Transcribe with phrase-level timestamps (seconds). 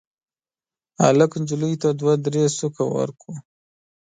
[1.03, 3.35] هلک نجلۍ ته دوه درې سوکه ورکړل.